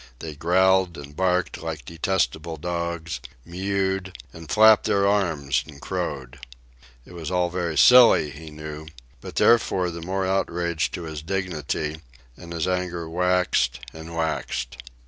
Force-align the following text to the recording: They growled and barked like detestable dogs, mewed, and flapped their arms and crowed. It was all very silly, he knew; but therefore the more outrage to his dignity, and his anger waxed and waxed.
They 0.17 0.33
growled 0.33 0.97
and 0.97 1.15
barked 1.15 1.61
like 1.61 1.85
detestable 1.85 2.57
dogs, 2.57 3.19
mewed, 3.45 4.17
and 4.33 4.49
flapped 4.49 4.85
their 4.85 5.05
arms 5.07 5.63
and 5.67 5.79
crowed. 5.79 6.39
It 7.05 7.13
was 7.13 7.29
all 7.29 7.51
very 7.51 7.77
silly, 7.77 8.31
he 8.31 8.49
knew; 8.49 8.87
but 9.21 9.35
therefore 9.35 9.91
the 9.91 10.01
more 10.01 10.25
outrage 10.25 10.89
to 10.93 11.03
his 11.03 11.21
dignity, 11.21 11.97
and 12.35 12.51
his 12.51 12.67
anger 12.67 13.07
waxed 13.07 13.79
and 13.93 14.15
waxed. 14.15 14.77